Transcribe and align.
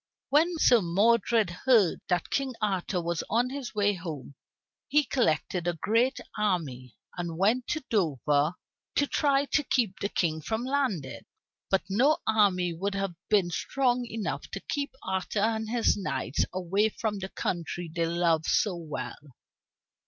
When 0.29 0.57
Sir 0.57 0.81
Modred 0.81 1.51
heard 1.51 2.01
that 2.07 2.31
King 2.31 2.55
Arthur 2.59 2.99
was 2.99 3.23
on 3.29 3.51
his 3.51 3.75
way 3.75 3.93
home, 3.93 4.33
he 4.87 5.03
collected 5.03 5.67
a 5.67 5.77
great 5.79 6.17
army 6.35 6.95
and 7.15 7.37
went 7.37 7.67
to 7.67 7.83
Dover 7.87 8.55
to 8.95 9.05
try 9.05 9.45
to 9.45 9.61
keep 9.63 9.99
the 9.99 10.09
King 10.09 10.41
from 10.41 10.63
landing. 10.65 11.21
But 11.69 11.83
no 11.87 12.17
army 12.25 12.73
would 12.73 12.95
have 12.95 13.13
been 13.29 13.51
strong 13.51 14.03
enough 14.07 14.49
to 14.53 14.59
keep 14.59 14.91
Arthur 15.03 15.41
and 15.41 15.69
his 15.69 15.95
knights 15.95 16.45
away 16.51 16.89
from 16.89 17.19
the 17.19 17.29
country 17.29 17.87
they 17.95 18.07
loved 18.07 18.47
so 18.47 18.75
well. 18.75 19.35